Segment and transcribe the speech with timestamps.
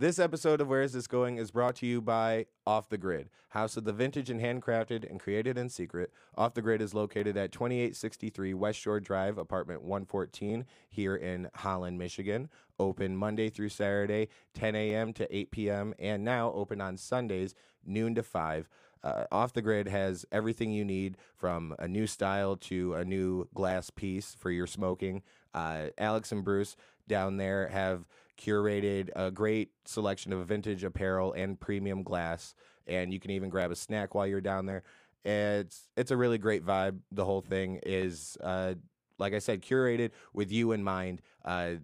[0.00, 3.30] This episode of Where Is This Going is brought to you by Off the Grid,
[3.48, 6.12] house of the vintage and handcrafted and created in secret.
[6.36, 11.98] Off the Grid is located at 2863 West Shore Drive, apartment 114, here in Holland,
[11.98, 12.48] Michigan.
[12.78, 15.12] Open Monday through Saturday, 10 a.m.
[15.14, 18.68] to 8 p.m., and now open on Sundays, noon to 5.
[19.02, 23.48] Uh, Off the Grid has everything you need from a new style to a new
[23.52, 25.24] glass piece for your smoking.
[25.52, 26.76] Uh, Alex and Bruce
[27.08, 28.06] down there have
[28.38, 32.54] curated a great selection of vintage apparel and premium glass,
[32.86, 34.82] and you can even grab a snack while you're down there.
[35.24, 37.00] It's it's a really great vibe.
[37.12, 38.74] The whole thing is, uh,
[39.18, 41.20] like I said, curated with you in mind.
[41.44, 41.74] Uh,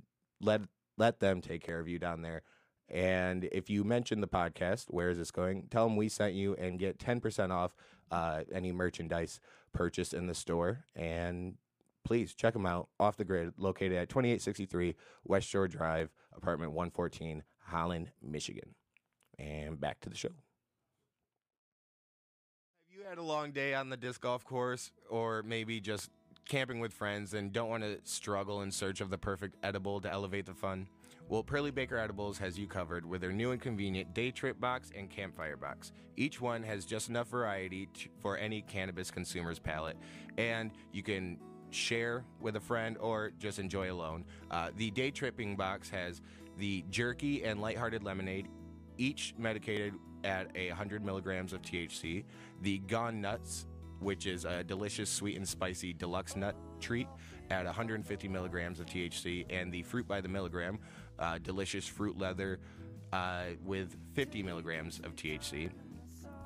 [0.41, 0.63] let
[0.97, 2.43] let them take care of you down there.
[2.89, 5.67] And if you mention the podcast, where is this going?
[5.71, 7.75] Tell them we sent you and get 10% off
[8.11, 9.41] uh, any merchandise
[9.73, 10.85] purchased in the store.
[10.95, 11.55] And
[12.05, 17.43] please check them out off the grid, located at 2863 West Shore Drive, apartment 114,
[17.59, 18.75] Holland, Michigan.
[19.39, 20.29] And back to the show.
[22.89, 26.11] Have you had a long day on the disc golf course, or maybe just
[26.49, 30.11] camping with friends and don't want to struggle in search of the perfect edible to
[30.11, 30.87] elevate the fun?
[31.29, 34.91] Well, Pearly Baker Edibles has you covered with their new and convenient day trip box
[34.95, 35.91] and campfire box.
[36.17, 39.97] Each one has just enough variety to, for any cannabis consumer's palate,
[40.37, 41.39] and you can
[41.75, 44.25] share with a friend or just enjoy alone.
[44.51, 46.21] Uh, the day tripping box has
[46.59, 48.49] the jerky and lighthearted lemonade,
[48.97, 52.25] each medicated at a 100 milligrams of THC.
[52.63, 53.67] The Gone Nuts,
[54.01, 57.09] which is a delicious sweet and spicy deluxe nut treat
[57.51, 60.79] at 150 milligrams of THC, and the Fruit by the Milligram,
[61.19, 62.59] uh, delicious fruit leather
[63.13, 65.71] uh, with 50 milligrams of THC.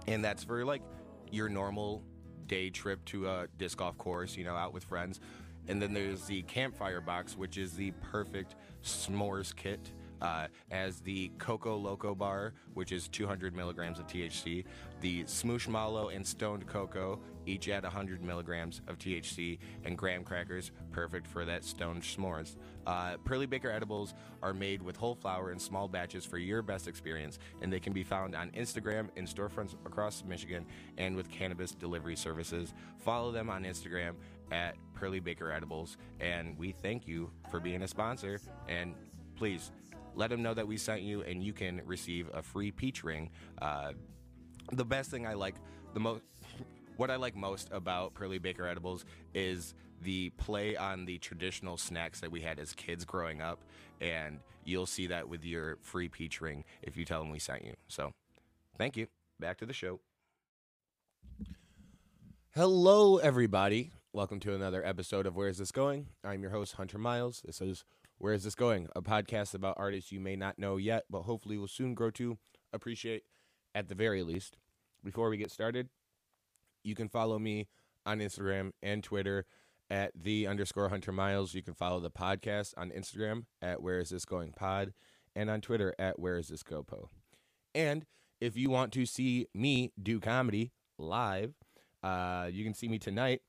[0.06, 0.82] And that's for like
[1.30, 2.03] your normal
[2.48, 5.20] day trip to a disc golf course, you know, out with friends.
[5.69, 9.92] And then there's the campfire box, which is the perfect s'mores kit.
[10.20, 14.64] Uh, as the Coco Loco bar, which is 200 milligrams of THC,
[15.00, 20.70] the Smoosh Mallow and Stoned Cocoa, each at 100 milligrams of THC, and graham crackers,
[20.92, 22.56] perfect for that stoned s'mores.
[22.86, 26.88] Uh, Pearly Baker edibles are made with whole flour in small batches for your best
[26.88, 30.66] experience, and they can be found on Instagram in storefronts across Michigan
[30.98, 32.74] and with cannabis delivery services.
[32.98, 34.14] Follow them on Instagram
[34.50, 38.40] at Pearly Baker Edibles, and we thank you for being a sponsor.
[38.68, 38.94] And
[39.36, 39.70] please
[40.18, 43.30] let them know that we sent you, and you can receive a free peach ring.
[43.62, 43.92] Uh,
[44.72, 45.54] the best thing I like
[45.94, 46.22] the most.
[46.96, 52.18] What I like most about Pearly Baker Edibles is the play on the traditional snacks
[52.18, 53.60] that we had as kids growing up,
[54.00, 57.64] and you'll see that with your free peach ring if you tell them we sent
[57.64, 57.74] you.
[57.86, 58.14] So,
[58.78, 59.06] thank you.
[59.38, 60.00] Back to the show.
[62.52, 63.92] Hello, everybody.
[64.12, 66.08] Welcome to another episode of Where Is This Going?
[66.24, 67.42] I'm your host, Hunter Miles.
[67.46, 67.84] This is
[68.20, 68.88] Where Is This Going?
[68.96, 72.36] A podcast about artists you may not know yet, but hopefully will soon grow to
[72.72, 73.22] appreciate
[73.76, 74.56] at the very least.
[75.04, 75.88] Before we get started,
[76.82, 77.68] you can follow me
[78.04, 79.46] on Instagram and Twitter
[79.88, 81.54] at the underscore Hunter Miles.
[81.54, 84.94] You can follow the podcast on Instagram at Where Is This Going Pod
[85.36, 87.10] and on Twitter at Where Is This Go Po.
[87.72, 88.04] And
[88.40, 91.54] if you want to see me do comedy live,
[92.02, 93.42] uh, you can see me tonight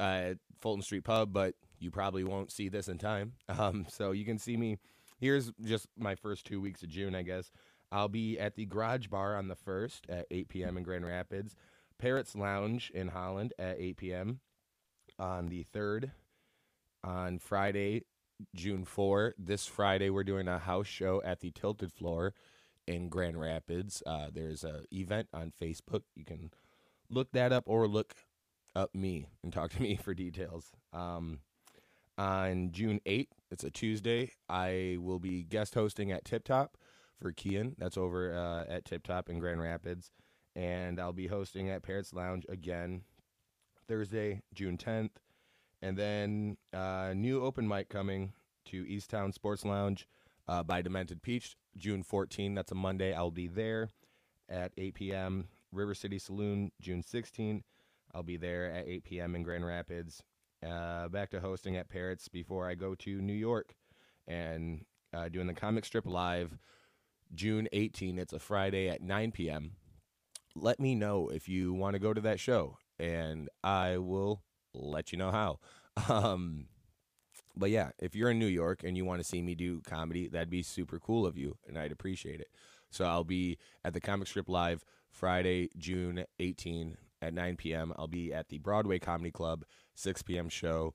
[0.00, 3.32] at Fulton Street Pub, but you probably won't see this in time.
[3.58, 4.78] Um, so you can see me.
[5.18, 7.50] Here's just my first two weeks of June, I guess.
[7.90, 10.76] I'll be at the Garage Bar on the 1st at 8 p.m.
[10.76, 11.56] in Grand Rapids,
[11.98, 14.40] Parrots Lounge in Holland at 8 p.m.
[15.18, 16.12] on the 3rd.
[17.02, 18.04] On Friday,
[18.54, 22.34] June 4, this Friday, we're doing a house show at the Tilted Floor
[22.86, 24.02] in Grand Rapids.
[24.06, 26.02] Uh, there's a event on Facebook.
[26.14, 26.50] You can
[27.10, 28.14] look that up or look
[28.74, 30.72] up me and talk to me for details.
[30.92, 31.40] Um,
[32.18, 36.76] on June 8th, it's a Tuesday, I will be guest hosting at Tip Top
[37.20, 37.74] for Kian.
[37.78, 40.10] That's over uh, at Tip Top in Grand Rapids.
[40.56, 43.02] And I'll be hosting at Parrots Lounge again
[43.86, 45.10] Thursday, June 10th.
[45.80, 48.32] And then uh, new open mic coming
[48.66, 50.08] to Easttown Sports Lounge
[50.48, 52.54] uh, by Demented Peach, June 14.
[52.54, 53.14] That's a Monday.
[53.14, 53.90] I'll be there
[54.48, 55.48] at 8 p.m.
[55.70, 57.62] River City Saloon, June 16.
[58.14, 59.36] I'll be there at 8 p.m.
[59.36, 60.22] in Grand Rapids.
[60.66, 63.74] Uh, back to hosting at Parrots before I go to New York
[64.26, 64.84] and
[65.14, 66.58] uh, doing the comic strip live
[67.34, 68.18] June 18.
[68.18, 69.72] It's a Friday at 9 p.m.
[70.56, 74.42] Let me know if you want to go to that show, and I will
[74.74, 75.58] let you know how.
[76.08, 76.66] Um,
[77.56, 80.28] but yeah, if you're in New York and you want to see me do comedy,
[80.28, 82.46] that'd be super cool of you, and I'd appreciate it.
[82.90, 87.92] So I'll be at the Comic Strip Live Friday, June 18 at 9 p.m.
[87.96, 90.48] I'll be at the Broadway Comedy Club 6 p.m.
[90.48, 90.94] show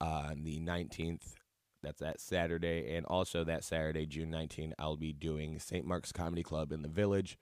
[0.00, 1.34] on the 19th
[1.82, 2.94] That's that Saturday.
[2.94, 5.86] And also that Saturday, June 19th, I'll be doing St.
[5.86, 7.38] Mark's Comedy Club in the Village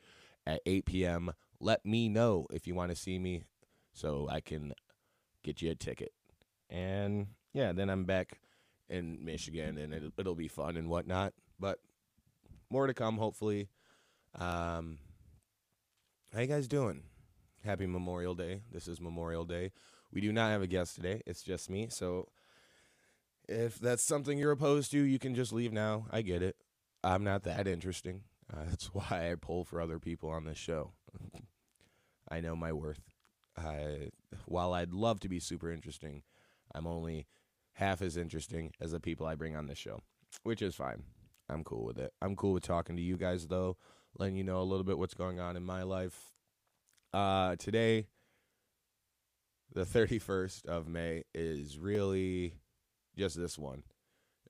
[0.47, 1.33] at 8 p.m.
[1.61, 3.45] Let me know if you want to see me
[3.93, 4.73] so I can
[5.43, 6.13] get you a ticket.
[6.69, 8.41] And yeah, then I'm back
[8.89, 11.33] in Michigan and it'll, it'll be fun and whatnot.
[11.59, 11.79] But
[12.71, 13.69] more to come, hopefully.
[14.39, 14.99] Um,
[16.35, 17.05] how you guys doing?
[17.65, 18.61] Happy Memorial Day.
[18.71, 19.73] This is Memorial Day.
[20.13, 21.23] We do not have a guest today.
[21.25, 21.87] It's just me.
[21.89, 22.29] So
[23.49, 26.05] if that's something you're opposed to, you can just leave now.
[26.11, 26.57] I get it.
[27.03, 28.25] I'm not that interesting.
[28.53, 30.93] Uh, that's why I pull for other people on this show.
[32.29, 33.01] I know my worth.
[33.57, 34.11] I,
[34.45, 36.23] while I'd love to be super interesting,
[36.75, 37.27] I'm only
[37.73, 40.01] half as interesting as the people I bring on this show,
[40.43, 41.05] which is fine.
[41.49, 42.13] I'm cool with it.
[42.21, 43.79] I'm cool with talking to you guys though,
[44.19, 46.34] letting you know a little bit what's going on in my life.
[47.15, 48.09] Uh, today,
[49.73, 52.55] the 31st of May is really
[53.17, 53.85] just this one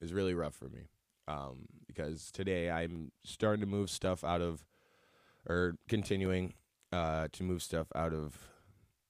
[0.01, 0.89] is really rough for me.
[1.29, 4.65] Um, because today I'm starting to move stuff out of,
[5.47, 6.55] or continuing
[6.91, 8.39] uh, to move stuff out of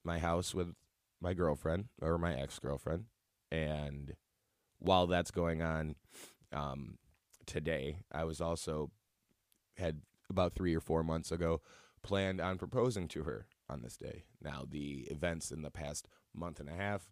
[0.02, 0.74] my house with
[1.20, 3.04] my girlfriend or my ex girlfriend.
[3.52, 4.14] And
[4.80, 5.94] while that's going on
[6.52, 6.98] um,
[7.46, 8.90] today, I was also
[9.76, 11.60] had about three or four months ago
[12.04, 14.24] planned on proposing to her on this day.
[14.40, 17.10] Now, the events in the past month and a half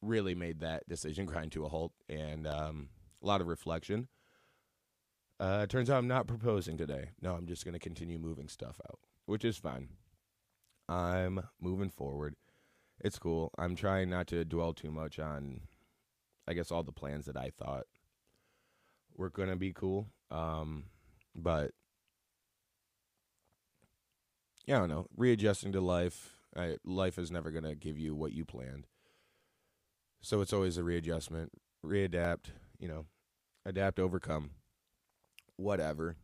[0.00, 2.90] really made that decision grind to a halt and um,
[3.22, 4.06] a lot of reflection.
[5.40, 7.10] Uh, turns out I'm not proposing today.
[7.20, 9.88] No, I'm just going to continue moving stuff out, which is fine.
[10.88, 12.34] I'm moving forward.
[13.00, 13.52] It's cool.
[13.58, 15.60] I'm trying not to dwell too much on,
[16.48, 17.86] I guess, all the plans that I thought
[19.16, 20.08] were going to be cool.
[20.30, 20.84] Um,
[21.36, 21.70] but
[24.68, 25.06] yeah, I don't know.
[25.16, 26.34] Readjusting to life.
[26.54, 28.86] I, life is never to give you what you planned.
[30.20, 31.52] So it's always a readjustment,
[31.84, 33.06] readapt, you know,
[33.64, 34.50] adapt, overcome,
[35.56, 36.16] whatever.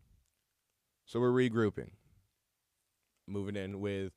[1.06, 1.93] So we're regrouping.
[3.26, 4.12] Moving in with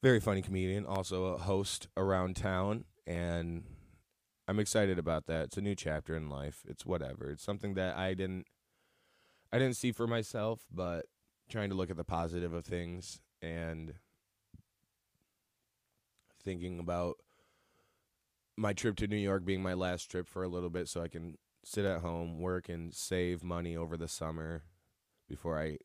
[0.00, 3.64] very funny comedian, also a host around town, and
[4.46, 5.46] I'm excited about that.
[5.46, 6.62] It's a new chapter in life.
[6.68, 7.30] It's whatever.
[7.32, 8.46] It's something that I didn't
[9.52, 11.06] I didn't see for myself, but
[11.48, 13.94] trying to look at the positive of things and
[16.42, 17.16] thinking about
[18.56, 21.08] my trip to New York being my last trip for a little bit so I
[21.08, 24.62] can sit at home, work and save money over the summer
[25.28, 25.78] before I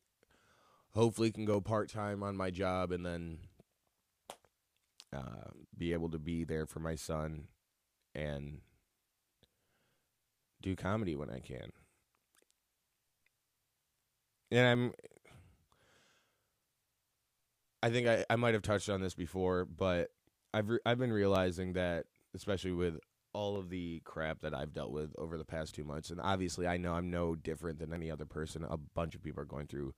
[0.92, 3.38] hopefully can go part-time on my job and then
[5.12, 7.44] uh, be able to be there for my son
[8.14, 8.60] and
[10.62, 11.72] do comedy when I can.
[14.50, 14.92] And I'm
[17.84, 20.08] I think I, I might have touched on this before, but
[20.54, 22.98] I've re- I've been realizing that especially with
[23.34, 26.66] all of the crap that I've dealt with over the past 2 months and obviously
[26.66, 28.64] I know I'm no different than any other person.
[28.64, 29.92] A bunch of people are going through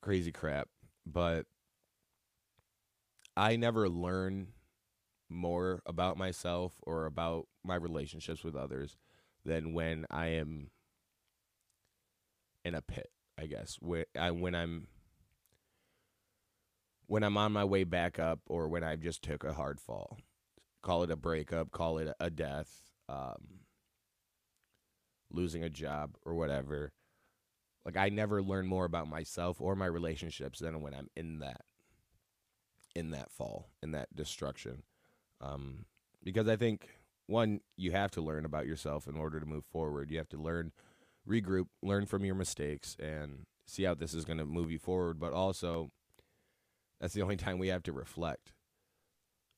[0.00, 0.68] crazy crap,
[1.04, 1.46] but
[3.36, 4.52] I never learn
[5.28, 8.96] more about myself or about my relationships with others
[9.44, 10.70] than when I am
[12.64, 13.76] in a pit, I guess.
[13.80, 14.86] When I when I'm
[17.08, 20.18] when I'm on my way back up or when I just took a hard fall.
[20.82, 22.70] Call it a breakup, call it a death,
[23.08, 23.64] um,
[25.30, 26.92] losing a job or whatever.
[27.84, 31.62] Like I never learn more about myself or my relationships than when I'm in that
[32.94, 34.82] in that fall, in that destruction.
[35.40, 35.86] Um,
[36.22, 36.88] because I think
[37.26, 40.10] one, you have to learn about yourself in order to move forward.
[40.10, 40.72] You have to learn,
[41.28, 45.20] regroup, learn from your mistakes, and see how this is going to move you forward.
[45.20, 45.90] But also,
[47.00, 48.52] that's the only time we have to reflect,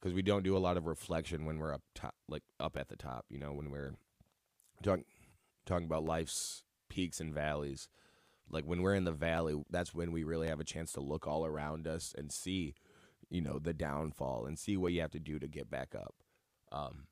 [0.01, 2.89] because we don't do a lot of reflection when we're up top, like up at
[2.89, 3.27] the top.
[3.29, 3.95] You know, when we're
[4.83, 5.05] talking
[5.67, 7.89] talking about life's peaks and valleys.
[8.53, 11.27] Like when we're in the valley, that's when we really have a chance to look
[11.27, 12.75] all around us and see
[13.31, 16.15] you know the downfall and see what you have to do to get back up
[16.73, 17.05] um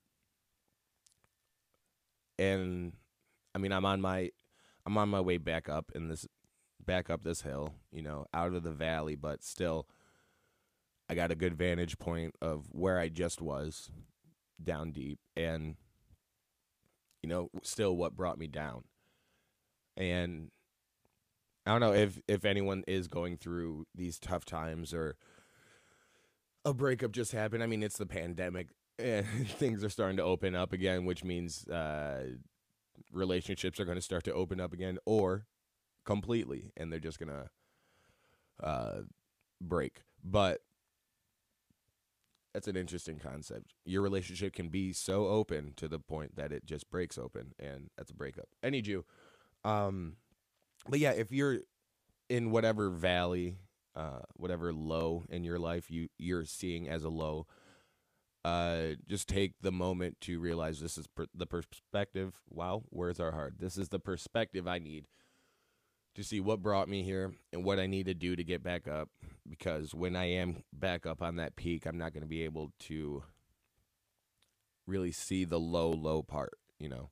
[2.38, 2.92] and
[3.54, 4.30] i mean i'm on my
[4.84, 6.26] i'm on my way back up in this
[6.84, 9.86] back up this hill you know out of the valley but still
[11.08, 13.90] i got a good vantage point of where i just was
[14.62, 15.76] down deep and
[17.22, 18.82] you know still what brought me down
[19.96, 20.50] and
[21.66, 25.16] i don't know if if anyone is going through these tough times or
[26.68, 27.62] a breakup just happened.
[27.62, 31.66] I mean, it's the pandemic, and things are starting to open up again, which means
[31.68, 32.24] uh,
[33.12, 35.46] relationships are going to start to open up again, or
[36.04, 37.50] completely, and they're just gonna
[38.62, 39.00] uh,
[39.60, 40.02] break.
[40.24, 40.60] But
[42.58, 43.72] that's an interesting concept.
[43.84, 47.88] Your relationship can be so open to the point that it just breaks open, and
[47.96, 48.48] that's a breakup.
[48.64, 49.04] Any Jew.
[49.64, 50.16] Um,
[50.88, 51.58] but yeah, if you're
[52.28, 53.58] in whatever valley,
[53.94, 57.46] uh, whatever low in your life you you're seeing as a low,
[58.44, 62.40] uh, just take the moment to realize this is per- the perspective.
[62.50, 63.60] Wow, words are hard.
[63.60, 65.06] This is the perspective I need
[66.18, 68.88] to see what brought me here and what I need to do to get back
[68.88, 69.08] up.
[69.48, 72.72] Because when I am back up on that peak, I'm not going to be able
[72.80, 73.22] to
[74.84, 77.10] really see the low, low part, you know.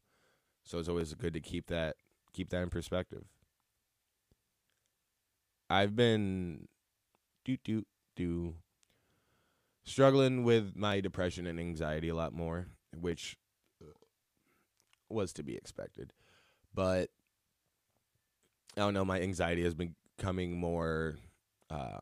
[0.64, 1.94] So it's always good to keep that
[2.32, 3.22] keep that in perspective.
[5.70, 6.66] I've been
[7.44, 7.86] do do
[8.16, 8.54] do
[9.84, 13.36] struggling with my depression and anxiety a lot more, which
[13.80, 13.92] uh,
[15.08, 16.12] was to be expected.
[16.74, 17.10] But
[18.76, 21.18] I don't know, my anxiety has been becoming more
[21.70, 21.98] uh,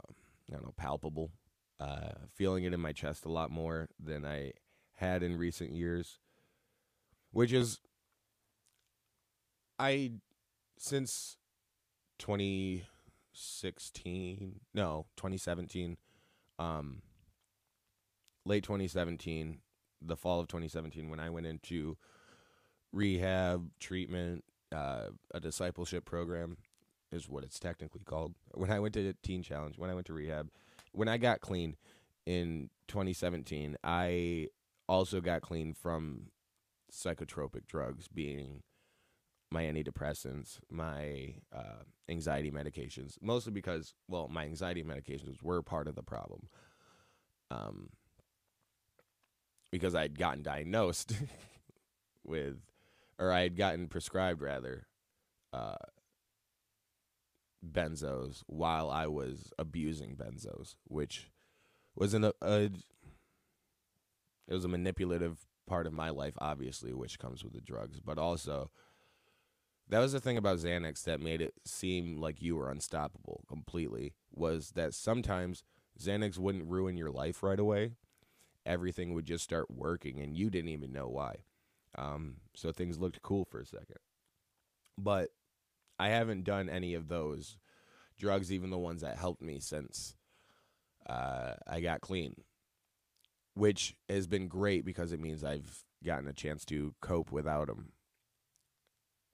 [0.48, 1.32] I don't know, palpable.
[1.80, 4.52] Uh, feeling it in my chest a lot more than I
[4.94, 6.18] had in recent years.
[7.32, 7.80] Which is
[9.78, 10.12] I
[10.78, 11.36] since
[12.18, 15.96] 2016, no, 2017,
[16.60, 17.02] um,
[18.44, 19.58] late 2017,
[20.00, 21.96] the fall of 2017, when I went into
[22.92, 26.56] rehab treatment, uh, a discipleship program
[27.12, 28.34] is what it's technically called.
[28.52, 30.50] When I went to Teen Challenge, when I went to rehab,
[30.92, 31.76] when I got clean
[32.26, 34.48] in 2017, I
[34.88, 36.30] also got clean from
[36.92, 38.62] psychotropic drugs, being
[39.50, 45.94] my antidepressants, my uh, anxiety medications, mostly because, well, my anxiety medications were part of
[45.94, 46.48] the problem.
[47.50, 47.90] Um,
[49.70, 51.14] because I'd gotten diagnosed
[52.24, 52.58] with,
[53.18, 54.86] or I had gotten prescribed rather,
[55.52, 55.76] uh,
[57.64, 61.30] benzos while I was abusing benzos, which
[61.94, 62.70] was an, a, a
[64.46, 68.18] it was a manipulative part of my life, obviously, which comes with the drugs, but
[68.18, 68.70] also
[69.88, 74.14] that was the thing about Xanax that made it seem like you were unstoppable completely
[74.32, 75.62] was that sometimes
[76.00, 77.92] Xanax wouldn't ruin your life right away.
[78.64, 81.36] Everything would just start working and you didn't even know why.
[81.96, 83.98] Um, so things looked cool for a second.
[84.98, 85.30] But
[85.98, 87.56] I haven't done any of those
[88.18, 90.16] drugs, even the ones that helped me since
[91.08, 92.34] uh, I got clean,
[93.54, 97.92] which has been great because it means I've gotten a chance to cope without them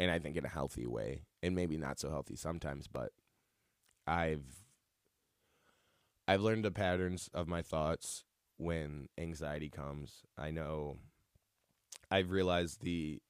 [0.00, 3.12] and I think in a healthy way, and maybe not so healthy sometimes, but
[4.06, 4.64] I've
[6.26, 8.24] I've learned the patterns of my thoughts
[8.56, 10.22] when anxiety comes.
[10.38, 10.96] I know
[12.10, 13.20] I've realized the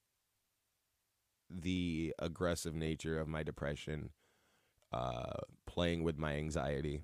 [1.50, 4.10] the aggressive nature of my depression
[4.92, 7.02] uh, playing with my anxiety.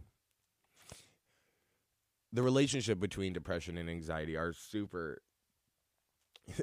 [2.33, 5.23] The relationship between depression and anxiety are super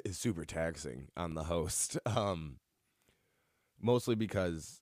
[0.04, 1.98] is super taxing on the host.
[2.06, 2.58] Um,
[3.80, 4.80] mostly because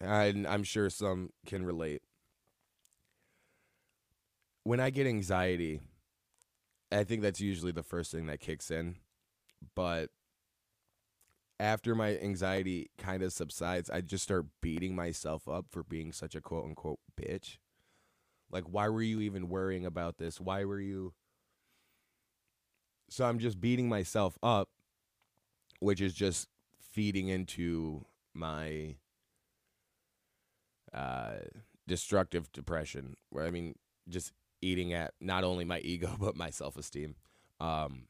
[0.00, 2.02] I'm sure some can relate.
[4.64, 5.80] When I get anxiety,
[6.90, 8.96] I think that's usually the first thing that kicks in.
[9.74, 10.10] But
[11.60, 16.34] after my anxiety kind of subsides, I just start beating myself up for being such
[16.34, 17.58] a quote unquote bitch.
[18.50, 20.40] Like, why were you even worrying about this?
[20.40, 21.12] Why were you.
[23.10, 24.68] So I'm just beating myself up,
[25.80, 28.04] which is just feeding into
[28.34, 28.96] my
[30.94, 31.36] uh,
[31.86, 33.74] destructive depression, where I mean,
[34.08, 37.14] just eating at not only my ego but my self esteem,
[37.60, 38.04] um,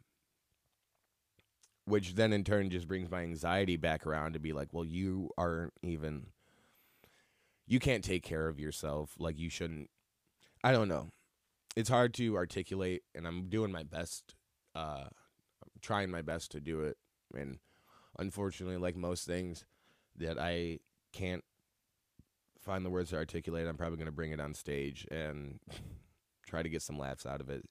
[1.85, 5.31] which then in turn just brings my anxiety back around to be like, well, you
[5.39, 6.27] aren't even,
[7.67, 9.91] you can't take care of yourself, like you shouldn't.
[10.63, 11.11] I don't know.
[11.77, 14.35] It's hard to articulate, and I'm doing my best.
[14.75, 16.99] Uh, I'm trying my best to do it,
[17.35, 17.59] and
[18.19, 19.65] unfortunately, like most things
[20.17, 20.81] that I
[21.13, 21.45] can't
[22.61, 25.61] find the words to articulate, I'm probably going to bring it on stage and
[26.49, 27.65] try to get some laughs out of it.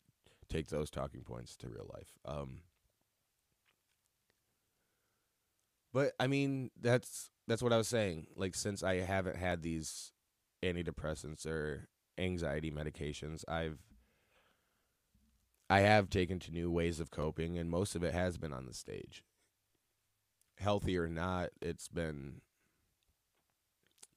[0.49, 2.13] Take those talking points to real life.
[2.25, 2.61] Um,
[5.93, 8.27] but I mean, that's that's what I was saying.
[8.35, 10.11] Like, since I haven't had these
[10.63, 13.79] antidepressants or anxiety medications, I've
[15.69, 18.65] I have taken to new ways of coping, and most of it has been on
[18.65, 19.23] the stage
[20.59, 22.41] healthy or not, it's been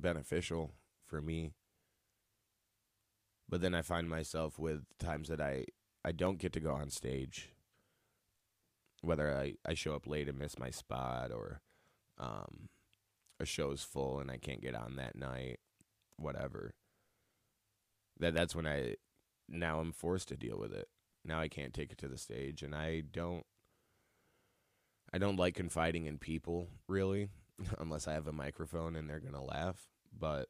[0.01, 0.73] beneficial
[1.07, 1.53] for me.
[3.51, 5.65] But then I find myself with times that I,
[6.05, 7.51] I don't get to go on stage,
[9.03, 11.61] whether I, I show up late and miss my spot or
[12.17, 12.69] um,
[13.41, 15.59] a show's full and I can't get on that night,
[16.17, 16.75] whatever.
[18.21, 18.97] That that's when I
[19.49, 20.89] now I'm forced to deal with it.
[21.25, 23.45] Now I can't take it to the stage, and I don't.
[25.13, 27.31] I don't like confiding in people really,
[27.79, 29.89] unless I have a microphone and they're gonna laugh.
[30.17, 30.49] But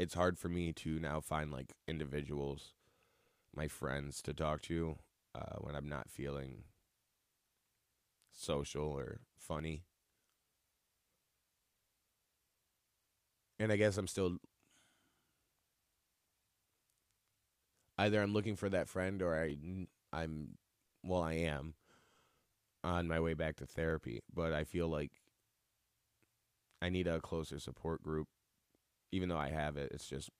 [0.00, 2.72] it's hard for me to now find like individuals,
[3.54, 4.96] my friends, to talk to
[5.34, 6.64] uh, when I'm not feeling
[8.32, 9.82] social or funny.
[13.58, 14.38] And I guess I'm still
[17.98, 19.54] either I'm looking for that friend or I
[20.14, 20.56] I'm
[21.04, 21.74] well I am
[22.82, 25.12] on my way back to therapy, but I feel like
[26.80, 28.28] I need a closer support group
[29.12, 29.92] even though I have it.
[29.92, 30.30] It's just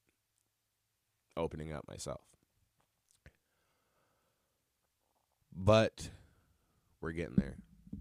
[1.37, 2.21] opening up myself.
[5.53, 6.11] But
[7.00, 7.57] we're getting there.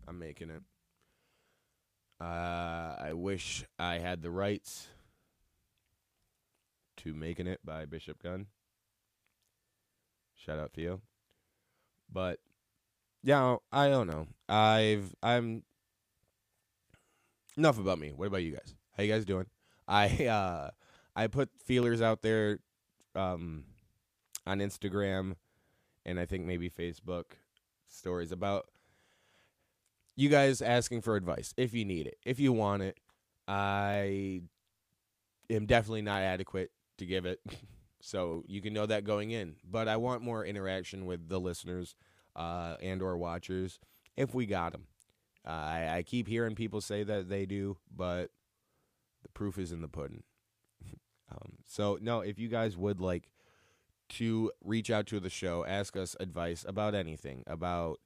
[0.08, 0.62] I'm making it.
[2.22, 4.88] Uh, I wish I had the rights
[6.98, 8.48] to Making It by Bishop Gunn.
[10.36, 11.02] Shout out Theo.
[12.12, 12.40] But
[13.24, 14.28] yeah, I don't know.
[14.48, 15.64] I've I'm
[17.58, 18.12] enough about me.
[18.16, 18.74] What about you guys?
[18.98, 19.46] How you guys doing?
[19.90, 20.70] I uh
[21.16, 22.60] I put feelers out there
[23.16, 23.66] um
[24.46, 25.36] on Instagram
[26.06, 27.26] and I think maybe Facebook
[27.88, 28.68] stories about
[30.16, 33.00] you guys asking for advice if you need it, if you want it.
[33.48, 34.42] I
[35.50, 37.40] am definitely not adequate to give it.
[38.02, 39.56] so you can know that going in.
[39.70, 41.96] But I want more interaction with the listeners
[42.36, 43.80] uh, and or watchers
[44.16, 44.86] if we got them.
[45.48, 48.30] Uh, I, I keep hearing people say that they do, but
[49.22, 50.24] the proof is in the pudding.
[51.32, 53.30] um, so no, if you guys would like
[54.10, 58.00] to reach out to the show, ask us advice about anything, about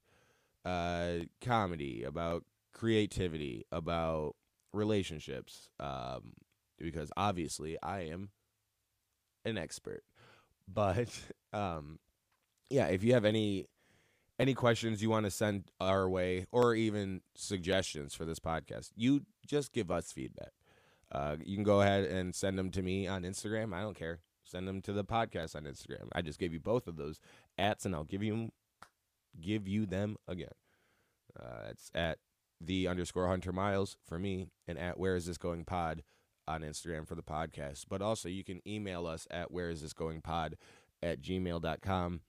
[0.64, 4.34] uh, comedy, about creativity, about
[4.72, 6.34] relationships, um,
[6.78, 8.30] because obviously I am
[9.44, 10.02] an expert.
[10.72, 11.08] But
[11.52, 11.98] um,
[12.70, 13.68] yeah, if you have any
[14.38, 19.22] any questions you want to send our way, or even suggestions for this podcast, you
[19.46, 20.50] just give us feedback.
[21.14, 23.72] Uh, you can go ahead and send them to me on Instagram.
[23.72, 24.18] I don't care.
[24.42, 26.08] Send them to the podcast on Instagram.
[26.12, 27.20] I just gave you both of those
[27.56, 28.50] ats, and I'll give you
[29.40, 30.52] give you them again.
[31.38, 32.18] Uh, it's at
[32.60, 36.02] the underscore Hunter Miles for me, and at Where Is This Going Pod
[36.46, 37.84] on Instagram for the podcast.
[37.88, 40.56] But also, you can email us at Where Is This Going Pod
[41.02, 42.20] at gmail.com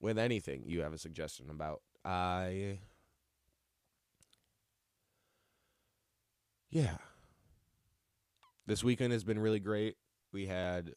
[0.00, 1.80] with anything you have a suggestion about.
[2.04, 2.78] I.
[6.70, 6.96] Yeah.
[8.66, 9.96] This weekend has been really great.
[10.32, 10.94] We had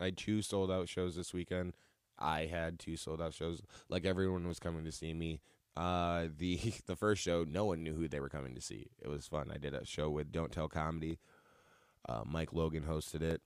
[0.00, 1.74] I had two sold out shows this weekend.
[2.18, 3.62] I had two sold out shows.
[3.88, 5.40] Like everyone was coming to see me.
[5.76, 8.88] Uh, the the first show, no one knew who they were coming to see.
[9.00, 9.50] It was fun.
[9.52, 11.18] I did a show with Don't Tell Comedy.
[12.08, 13.42] Uh, Mike Logan hosted it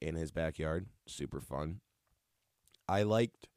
[0.00, 0.86] in his backyard.
[1.06, 1.80] Super fun.
[2.88, 3.48] I liked.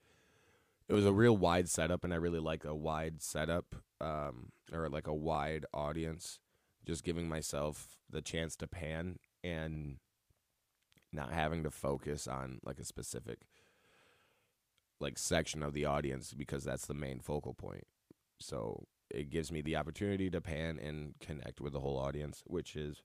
[0.87, 4.89] It was a real wide setup, and I really like a wide setup, um, or
[4.89, 6.39] like a wide audience.
[6.85, 9.97] Just giving myself the chance to pan and
[11.13, 13.39] not having to focus on like a specific
[14.99, 17.85] like section of the audience because that's the main focal point.
[18.39, 22.75] So it gives me the opportunity to pan and connect with the whole audience, which
[22.75, 23.01] is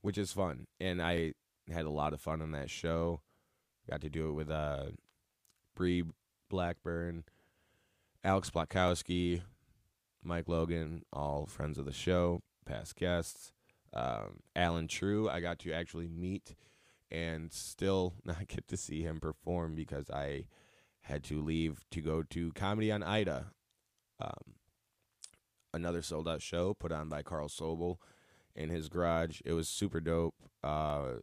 [0.00, 0.66] which is fun.
[0.80, 1.34] And I
[1.70, 3.20] had a lot of fun on that show.
[3.88, 4.86] Got to do it with uh
[5.74, 6.04] Bree
[6.48, 7.24] Blackburn,
[8.24, 9.42] Alex Blatkowski,
[10.22, 13.52] Mike Logan, all friends of the show, past guests.
[13.94, 16.54] Um, Alan True, I got to actually meet
[17.10, 20.44] and still not get to see him perform because I
[21.02, 23.46] had to leave to go to Comedy on Ida,
[24.20, 24.54] um,
[25.74, 27.96] another sold out show put on by Carl Sobel
[28.54, 29.40] in his garage.
[29.44, 30.34] It was super dope.
[30.62, 31.16] Uh,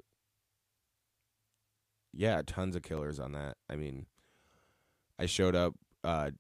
[2.14, 3.56] yeah, tons of killers on that.
[3.70, 4.08] I mean,
[5.18, 6.32] I showed up uh,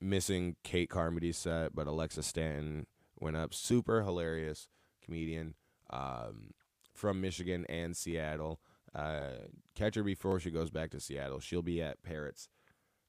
[0.00, 2.86] missing Kate Carmody's set, but Alexa Stanton
[3.22, 3.54] went up.
[3.54, 4.68] Super hilarious
[5.02, 5.54] comedian
[5.90, 6.52] um,
[6.92, 8.60] from Michigan and Seattle.
[8.94, 11.40] Uh, catch her before she goes back to Seattle.
[11.40, 12.48] She'll be at Parrots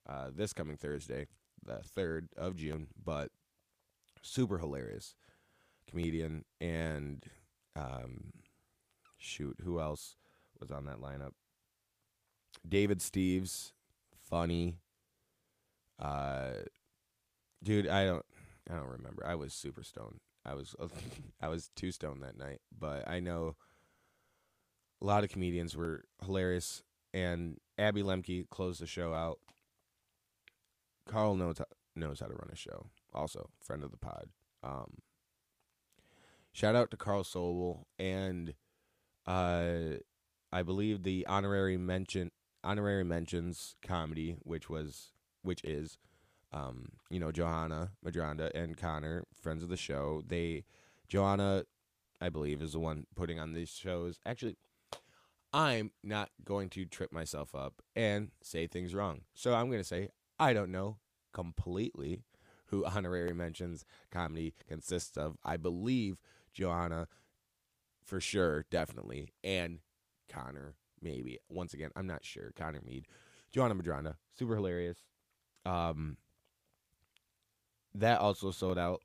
[0.08, 1.28] uh, this coming Thursday,
[1.66, 3.32] the 3rd of June, but
[4.22, 5.16] super hilarious
[5.90, 6.46] comedian.
[6.62, 7.24] And
[7.76, 8.32] um,
[9.18, 10.16] shoot, who else
[10.60, 11.32] was on that lineup?
[12.68, 13.72] David Steves,
[14.30, 14.78] funny.
[16.00, 16.52] Uh,
[17.62, 18.26] dude, I don't,
[18.70, 19.26] I don't remember.
[19.26, 20.20] I was super stoned.
[20.46, 20.76] I was,
[21.42, 22.62] I was too stoned that night.
[22.78, 23.56] But I know
[25.02, 29.40] a lot of comedians were hilarious, and Abby Lemke closed the show out.
[31.08, 31.60] Carl knows
[31.96, 32.88] knows how to run a show.
[33.14, 34.30] Also, friend of the pod.
[34.64, 35.00] Um,
[36.54, 38.54] shout out to Carl Sobel and
[39.28, 39.98] uh,
[40.52, 42.32] I believe the honorary mention
[42.64, 45.98] honorary mentions comedy, which was which is,
[46.54, 50.22] um, you know, Johanna Madranda and Connor, friends of the show.
[50.26, 50.64] They,
[51.08, 51.64] Johanna,
[52.22, 54.20] I believe, is the one putting on these shows.
[54.26, 54.58] Actually,
[55.52, 59.22] I'm not going to trip myself up and say things wrong.
[59.34, 60.98] So I'm going to say I don't know
[61.34, 62.22] completely
[62.68, 65.38] who honorary mentions comedy consists of.
[65.44, 66.18] I believe
[66.54, 67.08] Johanna
[68.06, 69.80] for sure, definitely, and
[70.30, 71.40] Connor maybe.
[71.50, 72.52] Once again, I'm not sure.
[72.56, 73.08] Connor Mead,
[73.52, 74.98] Johanna Madranda, super hilarious.
[75.66, 76.18] Um,
[77.96, 79.02] that also sold out.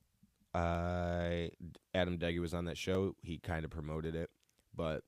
[0.54, 1.48] Uh,
[1.94, 3.14] Adam Deggy was on that show.
[3.22, 4.30] He kind of promoted it,
[4.74, 5.02] but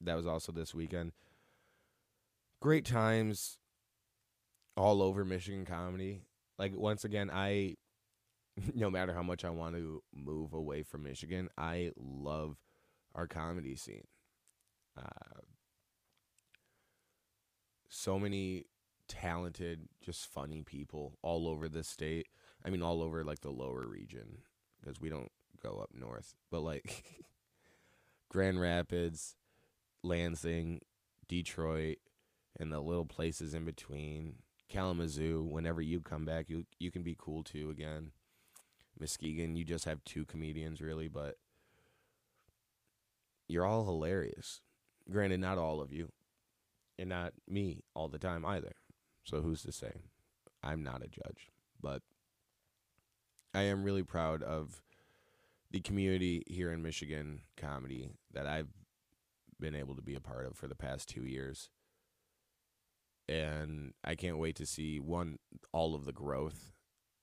[0.00, 1.12] that was also this weekend.
[2.60, 3.58] Great times
[4.76, 6.22] all over Michigan comedy.
[6.58, 7.76] Like once again, I
[8.74, 12.56] no matter how much I want to move away from Michigan, I love
[13.14, 14.06] our comedy scene.
[14.96, 15.40] Uh,
[17.88, 18.64] so many
[19.08, 22.28] talented, just funny people all over the state.
[22.64, 24.38] I mean, all over like the lower region
[24.80, 25.30] because we don't
[25.62, 27.04] go up north, but like
[28.30, 29.36] Grand Rapids,
[30.02, 30.80] Lansing,
[31.28, 31.98] Detroit,
[32.58, 34.36] and the little places in between.
[34.68, 38.12] Kalamazoo, whenever you come back, you you can be cool too again.
[38.98, 41.36] Muskegon, you just have two comedians really, but
[43.48, 44.60] you're all hilarious.
[45.10, 46.10] Granted, not all of you,
[46.98, 48.72] and not me all the time either.
[49.24, 50.02] So who's to say?
[50.62, 51.50] I'm not a judge,
[51.80, 52.02] but
[53.54, 54.82] I am really proud of
[55.70, 58.68] the community here in Michigan comedy that I've
[59.60, 61.70] been able to be a part of for the past two years.
[63.28, 65.38] And I can't wait to see one
[65.72, 66.72] all of the growth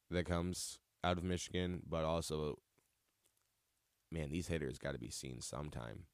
[0.10, 2.60] that comes out of Michigan, but also
[4.12, 6.06] man, these hitters got to be seen sometime.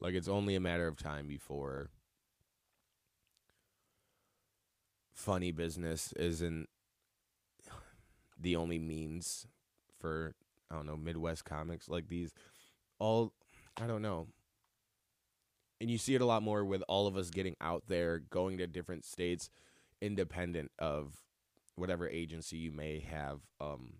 [0.00, 1.90] Like it's only a matter of time before
[5.12, 6.68] funny business isn't
[8.40, 9.46] the only means
[10.00, 10.34] for
[10.70, 12.32] I don't know Midwest comics like these.
[12.98, 13.32] All
[13.80, 14.28] I don't know.
[15.80, 18.58] And you see it a lot more with all of us getting out there going
[18.58, 19.50] to different states
[20.00, 21.22] independent of
[21.76, 23.94] whatever agency you may have um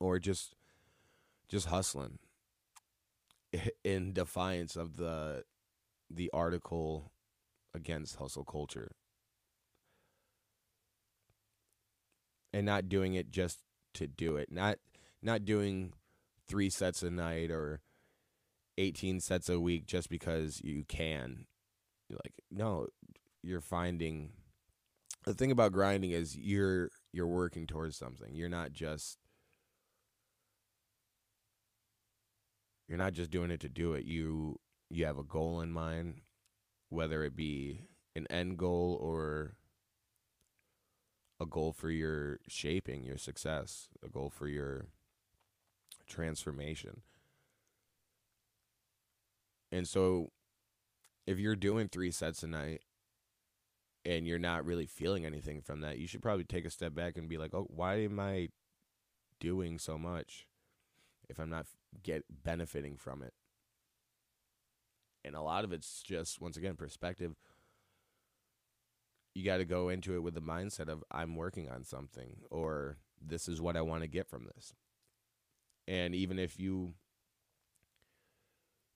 [0.00, 0.54] or just
[1.48, 2.18] just hustling
[3.84, 5.44] in defiance of the
[6.10, 7.12] the article
[7.74, 8.92] against hustle culture
[12.52, 13.60] and not doing it just
[13.94, 14.50] to do it.
[14.50, 14.78] Not
[15.22, 15.92] not doing
[16.48, 17.80] three sets a night or
[18.78, 21.46] 18 sets a week just because you can.
[22.08, 22.86] You're like no
[23.42, 24.30] you're finding
[25.24, 28.34] the thing about grinding is you're you're working towards something.
[28.34, 29.18] You're not just
[32.88, 34.04] you're not just doing it to do it.
[34.04, 34.58] You
[34.90, 36.20] you have a goal in mind,
[36.88, 39.54] whether it be an end goal or
[41.42, 44.86] a goal for your shaping your success, a goal for your
[46.06, 47.02] transformation.
[49.70, 50.30] And so
[51.26, 52.82] if you're doing 3 sets a night
[54.04, 57.16] and you're not really feeling anything from that, you should probably take a step back
[57.16, 58.48] and be like, "Oh, why am I
[59.42, 60.46] doing so much
[61.28, 61.66] if I'm not
[62.02, 63.34] get benefiting from it.
[65.24, 67.34] And a lot of it's just once again perspective.
[69.34, 72.98] You got to go into it with the mindset of I'm working on something or
[73.20, 74.74] this is what I want to get from this.
[75.88, 76.94] And even if you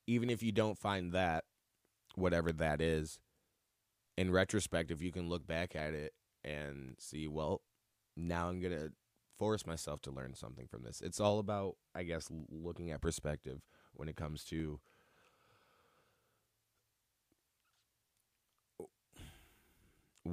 [0.06, 1.44] even if you don't find that
[2.14, 3.18] whatever that is
[4.16, 7.60] in retrospect if you can look back at it and see well
[8.16, 8.92] now I'm going to
[9.36, 11.00] force myself to learn something from this.
[11.00, 13.60] It's all about, I guess, looking at perspective
[13.92, 14.80] when it comes to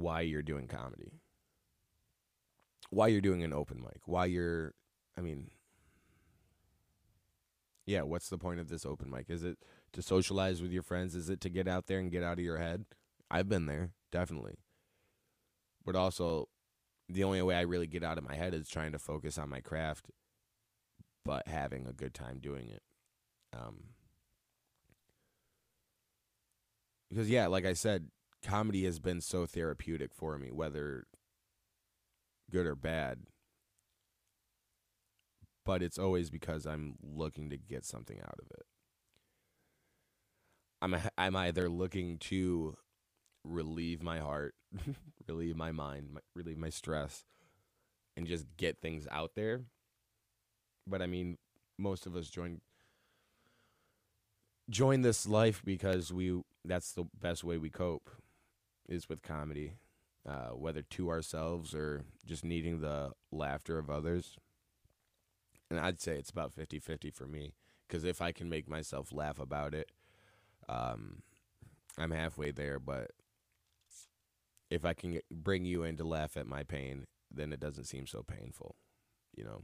[0.00, 1.12] why you're doing comedy,
[2.90, 4.74] why you're doing an open mic, why you're,
[5.16, 5.50] I mean,
[7.86, 9.26] yeah, what's the point of this open mic?
[9.28, 9.58] Is it
[9.92, 11.14] to socialize with your friends?
[11.14, 12.84] Is it to get out there and get out of your head?
[13.30, 14.54] I've been there, definitely.
[15.84, 16.48] But also,
[17.08, 19.50] the only way I really get out of my head is trying to focus on
[19.50, 20.10] my craft,
[21.24, 22.82] but having a good time doing it.
[23.52, 23.84] Um,
[27.10, 28.08] because yeah, like I said,
[28.44, 31.06] comedy has been so therapeutic for me, whether
[32.50, 33.20] good or bad.
[35.64, 38.66] But it's always because I'm looking to get something out of it.
[40.82, 42.76] I'm I'm either looking to
[43.44, 44.54] relieve my heart,
[45.28, 47.24] relieve my mind, my, relieve my stress,
[48.16, 49.62] and just get things out there.
[50.86, 51.38] But I mean,
[51.78, 52.60] most of us join
[54.70, 58.10] join this life because we that's the best way we cope.
[58.88, 59.74] Is with comedy,
[60.28, 64.36] uh, whether to ourselves or just needing the laughter of others.
[65.70, 67.54] And I'd say it's about 50 50 for me.
[67.86, 69.90] Because if I can make myself laugh about it,
[70.68, 71.22] um,
[71.98, 72.78] I'm halfway there.
[72.78, 73.10] But
[74.70, 77.84] if I can get, bring you in to laugh at my pain, then it doesn't
[77.84, 78.76] seem so painful,
[79.36, 79.62] you know?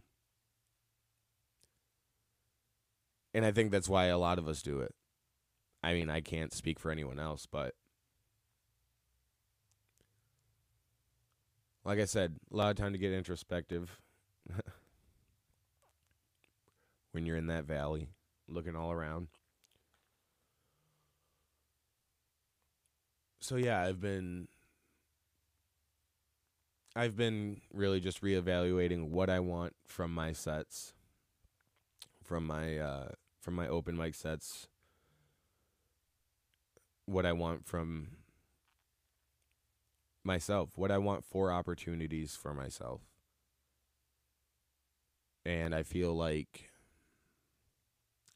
[3.33, 4.95] And I think that's why a lot of us do it.
[5.83, 7.75] I mean, I can't speak for anyone else, but
[11.85, 14.01] like I said, a lot of time to get introspective
[17.13, 18.09] when you're in that valley,
[18.49, 19.29] looking all around.
[23.41, 24.49] So yeah, I've been
[26.95, 30.93] I've been really just reevaluating what I want from my sets,
[32.23, 33.09] from my uh,
[33.41, 34.69] from my open mic sets,
[37.07, 38.09] what I want from
[40.25, 43.01] myself, what I want for opportunities for myself.
[45.45, 46.71] And I feel like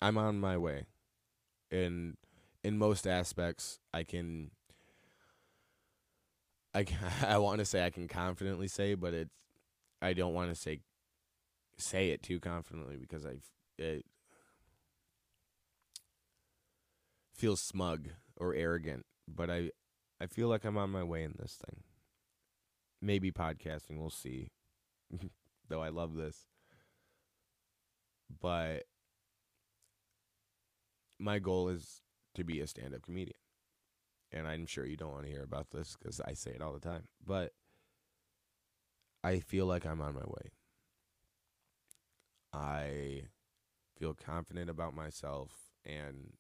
[0.01, 0.87] I'm on my way.
[1.71, 2.17] And
[2.63, 4.51] in most aspects, I can
[6.75, 6.87] I
[7.27, 9.31] I want to say I can confidently say, but it's
[10.03, 10.81] I don't want to say
[11.79, 13.37] say it too confidently because I
[13.79, 14.05] it
[17.35, 19.71] feels smug or arrogant, but I
[20.21, 21.83] I feel like I'm on my way in this thing.
[23.03, 24.51] Maybe podcasting, we'll see.
[25.69, 26.47] Though I love this.
[28.41, 28.85] But
[31.19, 32.03] my goal is
[32.35, 33.37] to be a stand-up comedian.
[34.33, 36.73] And I'm sure you don't want to hear about this cuz I say it all
[36.73, 37.53] the time, but
[39.23, 40.51] I feel like I'm on my way.
[42.53, 43.29] I
[43.99, 46.35] feel confident about myself and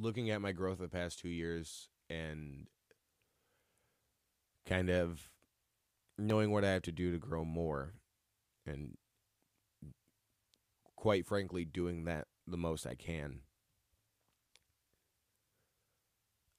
[0.00, 2.66] looking at my growth the past two years and
[4.66, 5.28] kind of
[6.18, 7.94] knowing what I have to do to grow more
[8.66, 8.96] and
[10.96, 13.40] quite frankly doing that the most I can.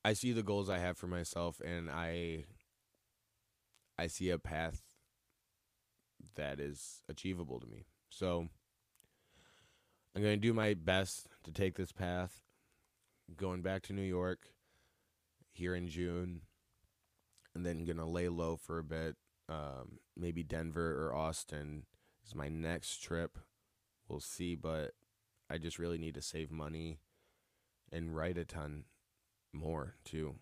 [0.03, 2.45] I see the goals I have for myself and I
[3.99, 4.81] I see a path
[6.35, 7.85] that is achievable to me.
[8.09, 8.47] So
[10.15, 12.41] I'm going to do my best to take this path
[13.37, 14.49] going back to New York
[15.51, 16.41] here in June,
[17.53, 19.15] and then gonna lay low for a bit.
[19.49, 21.85] Um, maybe Denver or Austin
[22.25, 23.37] is my next trip.
[24.07, 24.91] We'll see, but
[25.49, 26.99] I just really need to save money
[27.91, 28.85] and write a ton
[29.53, 30.35] more too.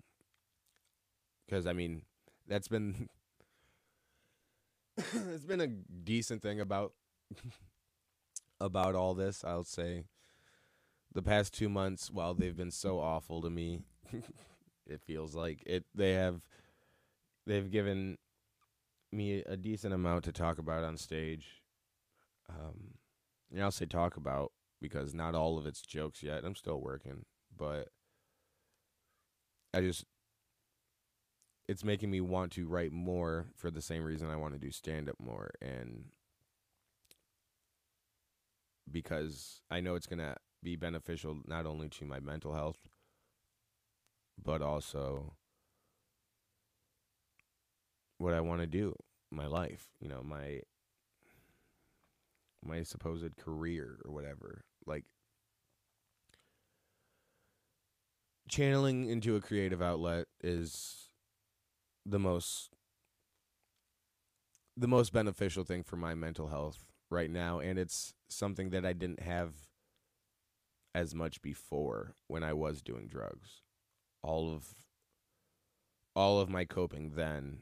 [1.45, 2.03] Because I mean,
[2.47, 3.09] that's been
[4.97, 6.93] it's been a decent thing about
[8.59, 9.43] about all this.
[9.43, 10.03] I'll say
[11.13, 13.81] the past two months, while they've been so awful to me,
[14.85, 15.85] it feels like it.
[15.93, 16.41] They have
[17.45, 18.17] they've given
[19.11, 21.63] me a decent amount to talk about on stage.
[22.49, 22.95] Um,
[23.51, 26.43] and I'll say talk about because not all of it's jokes yet.
[26.43, 27.89] I'm still working, but
[29.73, 30.05] I just
[31.67, 34.71] it's making me want to write more for the same reason I want to do
[34.71, 36.05] stand up more and
[38.91, 42.89] because I know it's going to be beneficial not only to my mental health
[44.43, 45.33] but also
[48.17, 48.95] what I want to do,
[49.31, 50.61] my life, you know, my
[52.63, 54.65] my supposed career or whatever.
[54.85, 55.05] Like
[58.49, 61.09] channeling into a creative outlet is
[62.05, 62.75] the most
[64.75, 68.93] the most beneficial thing for my mental health right now and it's something that I
[68.93, 69.53] didn't have
[70.93, 73.61] as much before when I was doing drugs.
[74.21, 74.65] All of
[76.15, 77.59] all of my coping then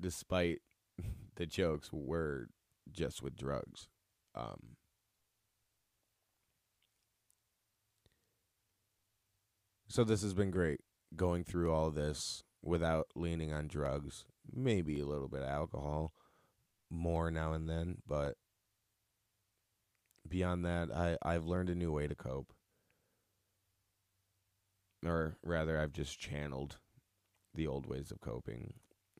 [0.00, 0.60] despite
[1.36, 2.48] the jokes were
[2.90, 3.88] just with drugs.
[4.34, 4.76] Um
[9.88, 10.80] So this has been great
[11.14, 16.12] going through all this without leaning on drugs, maybe a little bit of alcohol
[16.90, 18.36] more now and then, but
[20.28, 22.52] beyond that, I, I've learned a new way to cope.
[25.04, 26.78] Or rather, I've just channeled
[27.54, 28.74] the old ways of coping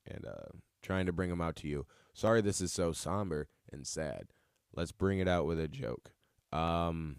[0.07, 1.87] and uh, trying to bring them out to you.
[2.15, 4.29] Sorry, this is so somber and sad.
[4.75, 6.13] Let's bring it out with a joke.
[6.53, 7.17] Um,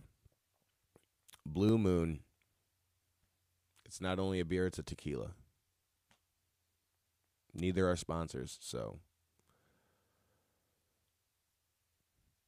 [1.45, 2.21] Blue Moon.
[3.85, 5.31] It's not only a beer, it's a tequila.
[7.53, 8.99] Neither are sponsors, so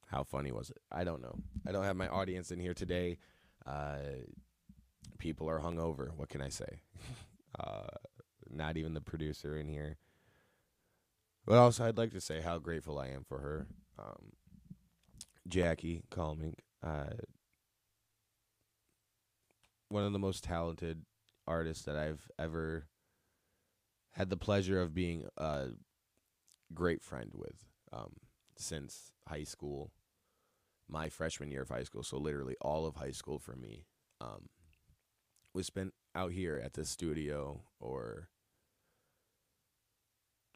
[0.08, 0.78] How funny was it?
[0.92, 1.36] I don't know.
[1.68, 3.18] I don't have my audience in here today.
[3.66, 3.98] Uh,
[5.18, 6.10] people are hungover.
[6.16, 6.82] What can I say?
[7.60, 7.88] uh,
[8.50, 9.98] not even the producer in here.
[11.46, 13.68] But also, I'd like to say how grateful I am for her.
[14.00, 14.34] Um,
[15.48, 17.14] Jackie Calming, uh,
[19.90, 21.04] one of the most talented
[21.46, 22.88] artists that I've ever
[24.12, 25.68] had the pleasure of being a
[26.74, 28.14] great friend with um,
[28.58, 29.92] since high school,
[30.90, 32.04] my freshman year of high school.
[32.04, 33.86] So literally all of high school for me
[34.22, 34.50] um,
[35.54, 38.30] was spent out here at the studio or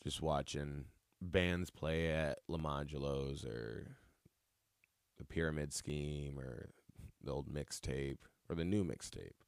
[0.03, 0.85] just watching
[1.21, 3.97] bands play at La or
[5.17, 6.69] the Pyramid Scheme or
[7.23, 8.17] the old mixtape
[8.49, 9.43] or the new mixtape,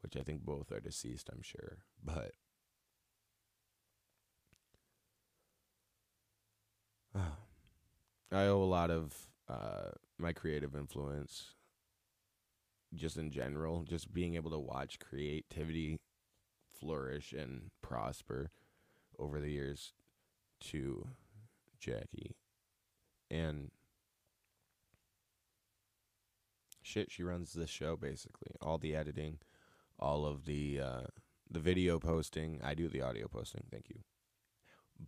[0.00, 1.78] which I think both are deceased, I'm sure.
[2.04, 2.32] But
[8.32, 9.14] I owe a lot of
[9.48, 9.90] uh,
[10.22, 11.54] my creative influence,
[12.94, 16.00] just in general, just being able to watch creativity
[16.80, 18.50] flourish and prosper
[19.18, 19.92] over the years
[20.60, 21.08] to
[21.78, 22.36] Jackie.
[23.30, 23.70] And
[26.82, 28.52] shit, she runs this show basically.
[28.60, 29.38] All the editing,
[29.98, 31.06] all of the uh,
[31.50, 32.60] the video posting.
[32.62, 33.64] I do the audio posting.
[33.70, 34.00] Thank you.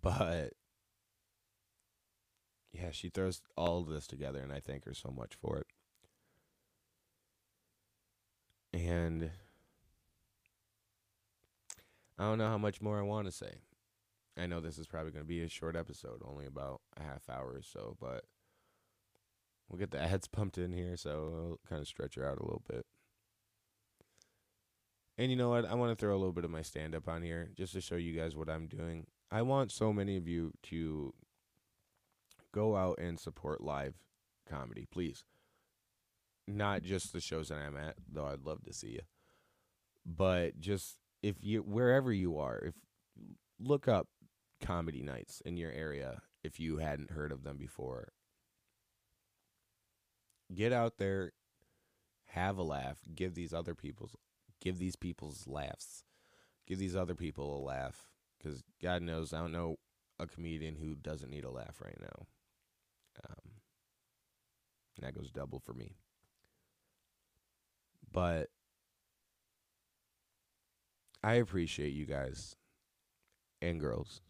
[0.03, 0.53] But
[2.75, 5.67] yeah, she throws all of this together, and I thank her so much for it.
[8.73, 9.31] And
[12.19, 13.59] I don't know how much more I want to say.
[14.37, 17.31] I know this is probably going to be a short episode, only about a half
[17.31, 18.25] hour or so, but
[19.69, 22.45] we'll get the ads pumped in here, so I'll kind of stretch her out a
[22.45, 22.85] little bit.
[25.17, 25.65] And you know what?
[25.65, 27.81] I want to throw a little bit of my stand up on here just to
[27.81, 29.07] show you guys what I'm doing.
[29.31, 31.15] I want so many of you to
[32.55, 33.95] go out and support live
[34.49, 35.25] comedy, please.
[36.47, 39.01] Not just the shows that I'm at, though I'd love to see you.
[40.07, 42.75] But just if you wherever you are, if
[43.59, 44.09] look up
[44.63, 48.13] comedy nights in your area if you hadn't heard of them before.
[50.55, 51.33] Get out there,
[52.27, 54.15] have a laugh, give these other people's
[54.61, 56.05] give these people's laughs.
[56.67, 58.11] Give these other people a laugh
[58.43, 59.79] cuz God knows I don't know
[60.19, 62.27] a comedian who doesn't need a laugh right now.
[63.23, 63.51] Um,
[64.97, 65.97] and that goes double for me.
[68.13, 68.51] But
[71.25, 72.55] I appreciate you guys
[73.61, 74.21] and girls,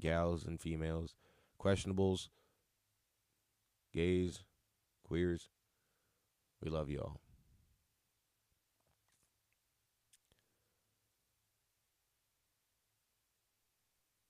[0.00, 1.14] gals and females,
[1.58, 2.30] questionables,
[3.92, 4.44] gays,
[5.04, 5.50] queers.
[6.60, 7.20] We love you all.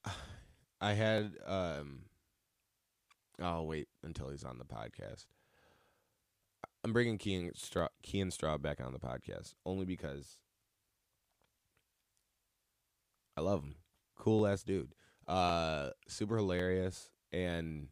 [0.80, 2.07] I had um
[3.40, 5.26] I'll wait until he's on the podcast.
[6.84, 10.38] I'm bringing Kean Straub, Kean Straub back on the podcast only because
[13.36, 13.76] I love him.
[14.16, 14.94] Cool ass dude.
[15.26, 17.88] Uh, super hilarious and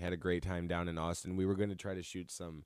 [0.00, 1.36] had a great time down in Austin.
[1.36, 2.64] We were going to try to shoot some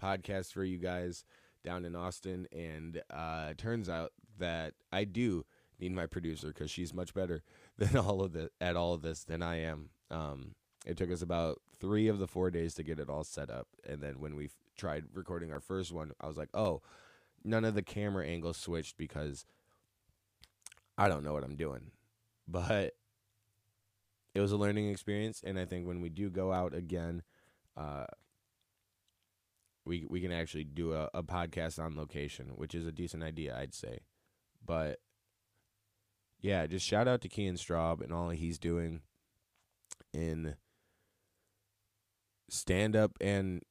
[0.00, 1.24] podcasts for you guys
[1.64, 5.44] down in Austin, and uh, turns out that I do
[5.78, 7.42] need my producer because she's much better
[7.78, 9.90] than all of the at all of this than I am.
[10.10, 13.50] Um, it took us about three of the four days to get it all set
[13.50, 13.68] up.
[13.88, 16.82] And then when we tried recording our first one, I was like, oh,
[17.44, 19.46] none of the camera angles switched because
[20.98, 21.92] I don't know what I'm doing.
[22.48, 22.94] But
[24.34, 25.42] it was a learning experience.
[25.44, 27.22] And I think when we do go out again,
[27.76, 28.06] uh,
[29.84, 33.56] we we can actually do a, a podcast on location, which is a decent idea,
[33.56, 34.00] I'd say.
[34.64, 35.00] But
[36.40, 39.00] yeah, just shout out to Kean Straub and all he's doing
[40.12, 40.56] in
[42.52, 43.62] stand up and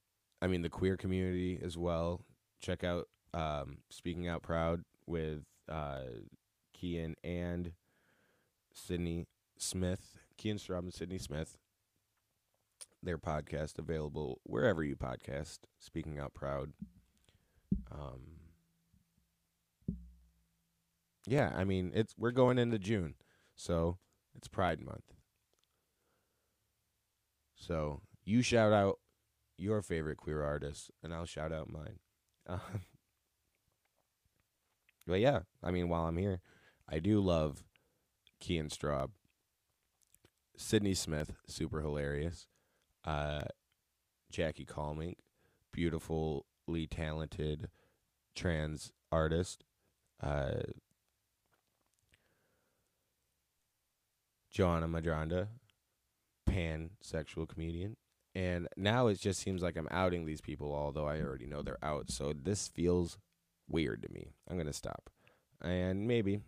[0.41, 2.25] I mean the queer community as well.
[2.59, 6.01] Check out um, Speaking Out Proud with uh,
[6.73, 7.73] Kean and
[8.73, 9.27] Sydney
[9.57, 11.57] Smith, Kean Straub and Sydney Smith.
[13.03, 15.59] Their podcast available wherever you podcast.
[15.79, 16.73] Speaking Out Proud.
[17.91, 18.21] Um,
[21.27, 23.13] yeah, I mean it's we're going into June,
[23.55, 23.99] so
[24.35, 25.13] it's Pride Month.
[27.55, 28.99] So you shout out
[29.57, 31.99] your favorite queer artist, and I'll shout out mine.
[32.47, 32.59] Um,
[35.07, 36.41] but yeah, I mean, while I'm here,
[36.89, 37.63] I do love
[38.39, 39.11] Kean Straub,
[40.57, 42.47] Sydney Smith, super hilarious,
[43.05, 43.41] uh,
[44.31, 45.15] Jackie Calming,
[45.71, 47.69] beautifully talented
[48.35, 49.63] trans artist,
[50.21, 50.61] uh,
[54.49, 55.47] Joanna Madranda,
[56.49, 57.95] pansexual comedian,
[58.33, 61.83] and now it just seems like I'm outing these people, although I already know they're
[61.83, 62.09] out.
[62.09, 63.17] So this feels
[63.67, 64.31] weird to me.
[64.49, 65.09] I'm gonna stop,
[65.61, 66.41] and maybe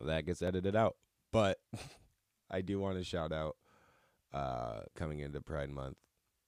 [0.00, 0.96] that gets edited out.
[1.32, 1.58] But
[2.50, 3.56] I do want to shout out
[4.32, 5.96] uh, coming into Pride Month.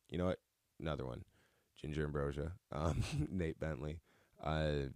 [0.09, 0.39] You know what?
[0.81, 1.25] Another one,
[1.81, 4.01] Ginger Ambrosia, um, Nate Bentley.
[4.43, 4.91] Uh,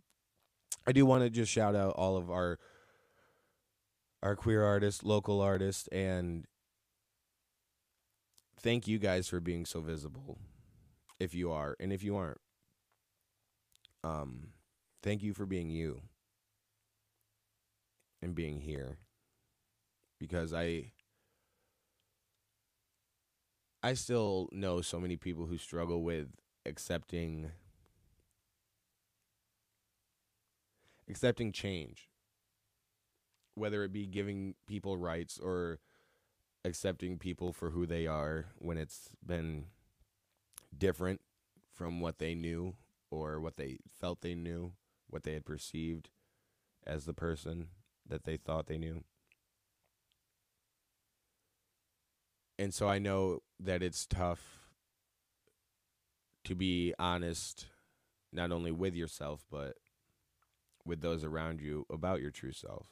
[0.87, 2.59] I do want to just shout out all of our
[4.23, 6.47] our queer artists, local artists, and
[8.63, 10.39] thank you guys for being so visible.
[11.19, 12.41] If you are, and if you aren't,
[14.05, 14.49] um,
[15.03, 16.03] thank you for being you
[18.21, 18.99] and being here
[20.19, 20.93] because I
[23.83, 26.29] I still know so many people who struggle with
[26.65, 27.51] accepting
[31.09, 32.09] accepting change
[33.55, 35.79] whether it be giving people rights or
[36.65, 39.67] accepting people for who they are when it's been
[40.77, 41.21] different
[41.73, 42.75] from what they knew
[43.11, 44.73] or what they felt they knew,
[45.09, 46.11] what they had perceived
[46.87, 47.69] as the person
[48.09, 49.05] that they thought they knew.
[52.59, 54.59] And so I know that it's tough
[56.45, 57.67] to be honest
[58.33, 59.77] not only with yourself but
[60.85, 62.89] with those around you about your true self.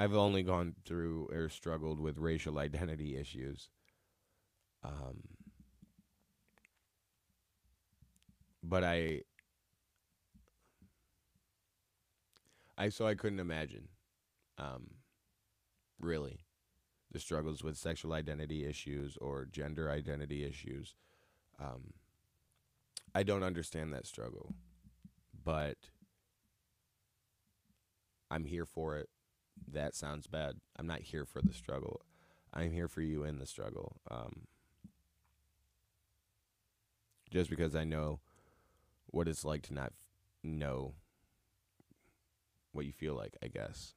[0.00, 3.68] I've only gone through or struggled with racial identity issues.
[4.82, 5.20] Um,
[8.62, 9.24] but I,
[12.78, 13.88] I so I couldn't imagine,
[14.56, 14.86] um,
[16.00, 16.46] really,
[17.12, 20.94] the struggles with sexual identity issues or gender identity issues.
[21.60, 21.92] Um,
[23.14, 24.54] I don't understand that struggle,
[25.44, 25.76] but
[28.30, 29.10] I'm here for it.
[29.68, 30.56] That sounds bad.
[30.76, 32.02] I'm not here for the struggle.
[32.52, 33.96] I'm here for you in the struggle.
[34.10, 34.46] Um,
[37.30, 38.20] just because I know
[39.06, 39.92] what it's like to not
[40.42, 40.94] know
[42.72, 43.94] what you feel like, I guess.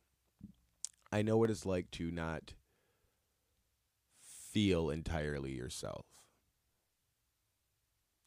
[1.11, 2.53] I know what it's like to not
[4.51, 6.05] feel entirely yourself.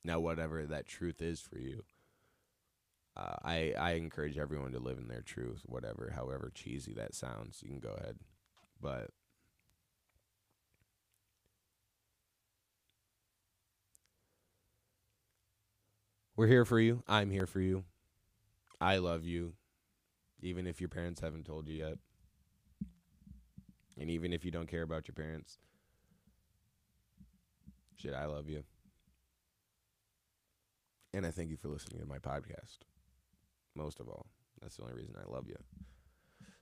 [0.04, 1.82] Now, whatever that truth is for you,
[3.16, 7.62] uh, I I encourage everyone to live in their truth, whatever, however cheesy that sounds.
[7.62, 8.16] You can go ahead,
[8.80, 9.10] but
[16.36, 17.02] we're here for you.
[17.08, 17.84] I'm here for you.
[18.80, 19.54] I love you,
[20.42, 21.98] even if your parents haven't told you yet,
[23.98, 25.58] and even if you don't care about your parents.
[27.96, 28.64] Shit, I love you.
[31.14, 32.80] And I thank you for listening to my podcast.
[33.76, 34.26] Most of all,
[34.60, 35.56] that's the only reason I love you.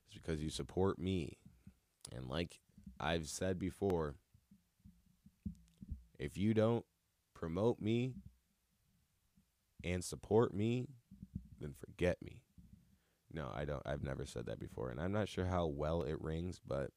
[0.06, 1.38] It's because you support me.
[2.14, 2.58] And like
[3.00, 4.16] I've said before,
[6.18, 6.84] if you don't
[7.34, 8.14] promote me
[9.82, 10.86] and support me,
[11.60, 12.40] then forget me.
[13.32, 13.82] No, I don't.
[13.84, 14.90] I've never said that before.
[14.90, 16.90] And I'm not sure how well it rings, but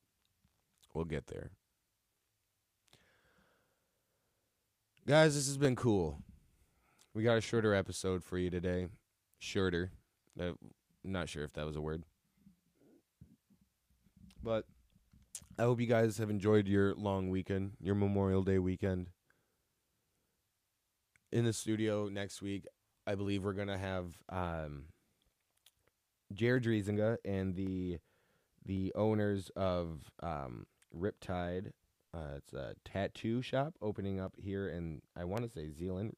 [0.94, 1.52] we'll get there.
[5.08, 6.22] Guys, this has been cool.
[7.14, 8.88] We got a shorter episode for you today.
[9.40, 9.92] Shorter.
[10.40, 10.54] Uh,
[11.06, 12.04] I'm not sure if that was a word.
[14.44, 14.66] But
[15.58, 19.08] I hope you guys have enjoyed your long weekend, your Memorial Day weekend.
[21.32, 22.66] In the studio next week,
[23.06, 24.86] I believe we're to have um,
[26.34, 27.98] Jared Driesinga and the
[28.66, 30.66] the owners of um,
[30.96, 31.72] Riptide.
[32.14, 36.16] Uh, it's a tattoo shop opening up here in, I want to say Zeeland.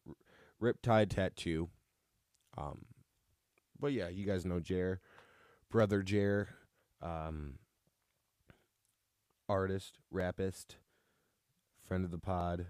[0.62, 1.70] Riptide Tattoo.
[2.58, 2.86] Um,
[3.80, 5.00] but yeah, you guys know Jer,
[5.70, 6.50] brother Jer,
[7.02, 7.60] um,
[9.48, 10.76] artist, rapist,
[11.88, 12.68] friend of the pod,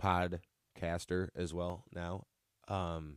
[0.00, 2.24] podcaster as well now.
[2.68, 3.16] Um,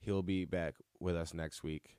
[0.00, 1.96] he'll be back with us next week,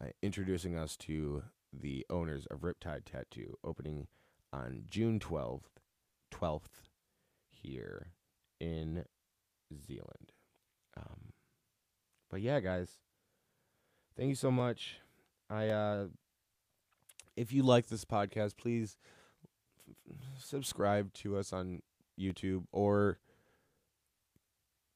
[0.00, 4.06] uh, introducing us to the owners of Riptide Tattoo, opening
[4.52, 5.80] on June twelfth,
[6.30, 6.88] twelfth
[7.50, 8.12] here
[8.58, 9.04] in
[9.86, 10.32] Zeeland.
[10.96, 11.32] Um,
[12.30, 12.90] but yeah, guys,
[14.16, 15.00] thank you so much.
[15.48, 16.06] I uh,
[17.36, 18.96] if you like this podcast, please
[20.10, 21.82] f- subscribe to us on
[22.18, 23.18] YouTube or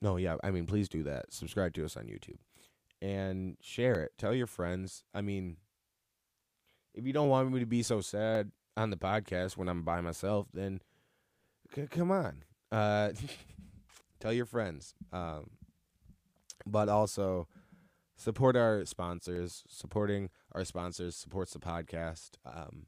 [0.03, 1.33] no, yeah, I mean, please do that.
[1.33, 2.39] Subscribe to us on YouTube
[3.03, 4.13] and share it.
[4.19, 5.05] Tell your friends.
[5.15, 5.57] I mean,
[6.95, 10.01] if you don't want me to be so sad on the podcast when I'm by
[10.01, 10.81] myself, then
[11.75, 12.45] c- come on.
[12.73, 13.11] Uh,
[14.21, 14.95] tell your friends.
[15.13, 15.51] Um,
[16.67, 17.49] but also
[18.17, 19.65] support our sponsors.
[19.69, 22.33] Supporting our sponsors supports the podcast.
[22.45, 22.87] Um,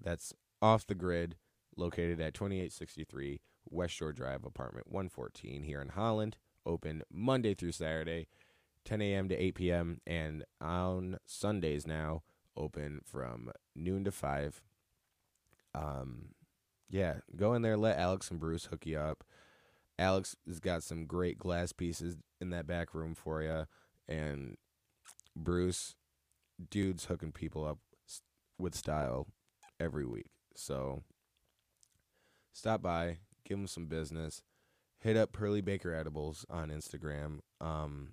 [0.00, 1.36] that's off the grid,
[1.76, 3.40] located at 2863
[3.70, 6.36] West Shore Drive, apartment 114 here in Holland.
[6.66, 8.26] Open Monday through Saturday,
[8.84, 9.28] 10 a.m.
[9.28, 10.00] to 8 p.m.
[10.06, 12.22] And on Sundays now,
[12.56, 14.62] open from noon to 5.
[15.74, 16.28] Um,
[16.88, 19.24] yeah, go in there, let Alex and Bruce hook you up.
[19.98, 23.66] Alex has got some great glass pieces in that back room for you.
[24.08, 24.56] And
[25.36, 25.94] Bruce,
[26.70, 27.78] dude's hooking people up
[28.58, 29.26] with style
[29.80, 30.26] every week.
[30.54, 31.02] So
[32.52, 34.42] stop by, give them some business.
[34.98, 38.12] Hit up Pearly Baker Edibles on Instagram um,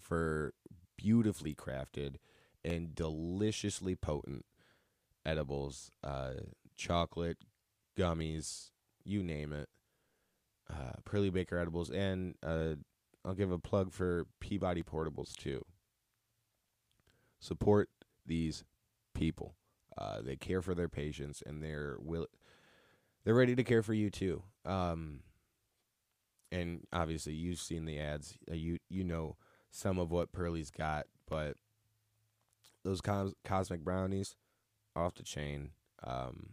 [0.00, 0.54] for
[0.96, 2.16] beautifully crafted
[2.64, 4.44] and deliciously potent
[5.24, 6.32] edibles, uh,
[6.76, 7.38] chocolate,
[7.98, 8.70] gummies,
[9.04, 9.68] you name it.
[10.70, 12.74] Uh, Pearly Baker Edibles, and uh,
[13.24, 15.64] I'll give a plug for Peabody Portables too.
[17.40, 17.88] Support
[18.26, 18.64] these
[19.14, 19.56] people.
[19.98, 22.26] Uh, they care for their patients, and they're will
[23.24, 24.42] they're ready to care for you too.
[24.64, 25.20] Um,
[26.52, 28.38] and obviously, you've seen the ads.
[28.50, 29.36] Uh, you you know
[29.70, 31.56] some of what Pearly's got, but
[32.84, 34.36] those cos- cosmic brownies
[34.96, 35.70] off the chain.
[36.02, 36.50] Um,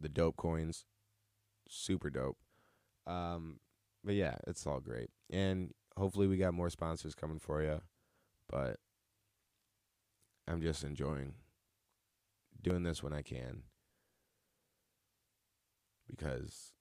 [0.00, 0.84] the dope coins,
[1.68, 2.38] super dope.
[3.06, 3.60] Um,
[4.04, 7.80] but yeah, it's all great, and hopefully we got more sponsors coming for you.
[8.48, 8.78] But
[10.48, 11.34] I'm just enjoying
[12.62, 13.62] doing this when I can
[16.08, 16.72] because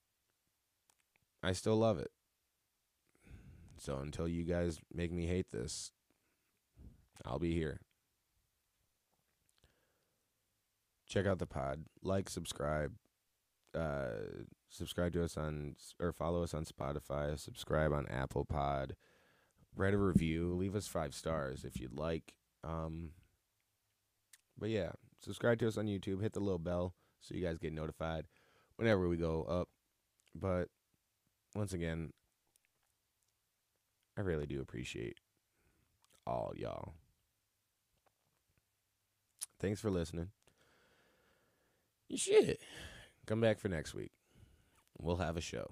[1.44, 2.12] I still love it.
[3.78, 5.92] So until you guys make me hate this,
[7.26, 7.82] I'll be here.
[11.08, 12.94] Check out the pod, like, subscribe,
[13.76, 14.10] uh,
[14.76, 18.96] subscribe to us on or follow us on Spotify, subscribe on Apple Pod,
[19.76, 22.34] write a review, leave us five stars if you'd like.
[22.64, 23.12] Um,
[24.58, 27.74] but yeah, subscribe to us on YouTube, hit the little bell so you guys get
[27.74, 28.26] notified
[28.76, 29.70] whenever we go up.
[30.34, 30.66] But
[31.56, 32.12] once again,
[34.18, 35.18] I really do appreciate
[36.28, 36.94] all y'all.
[39.60, 40.30] Thanks for listening.
[42.14, 42.60] Shit.
[43.26, 44.12] Come back for next week.
[44.98, 45.72] We'll have a show.